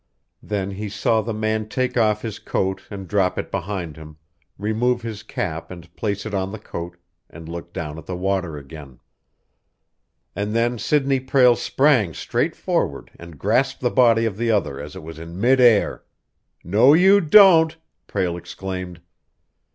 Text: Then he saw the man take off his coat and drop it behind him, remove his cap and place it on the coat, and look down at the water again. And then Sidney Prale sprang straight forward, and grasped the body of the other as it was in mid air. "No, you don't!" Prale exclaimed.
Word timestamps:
Then 0.41 0.71
he 0.71 0.89
saw 0.89 1.21
the 1.21 1.31
man 1.31 1.69
take 1.69 1.95
off 1.95 2.23
his 2.23 2.39
coat 2.39 2.81
and 2.89 3.07
drop 3.07 3.37
it 3.37 3.51
behind 3.51 3.97
him, 3.97 4.17
remove 4.57 5.03
his 5.03 5.21
cap 5.21 5.69
and 5.69 5.95
place 5.95 6.25
it 6.25 6.33
on 6.33 6.51
the 6.51 6.57
coat, 6.57 6.97
and 7.29 7.47
look 7.47 7.71
down 7.71 7.99
at 7.99 8.07
the 8.07 8.15
water 8.15 8.57
again. 8.57 8.99
And 10.35 10.55
then 10.55 10.79
Sidney 10.79 11.19
Prale 11.19 11.55
sprang 11.55 12.15
straight 12.15 12.55
forward, 12.55 13.11
and 13.19 13.37
grasped 13.37 13.81
the 13.81 13.91
body 13.91 14.25
of 14.25 14.37
the 14.37 14.49
other 14.49 14.79
as 14.79 14.95
it 14.95 15.03
was 15.03 15.19
in 15.19 15.39
mid 15.39 15.59
air. 15.61 16.03
"No, 16.63 16.95
you 16.95 17.21
don't!" 17.21 17.77
Prale 18.07 18.37
exclaimed. 18.37 19.01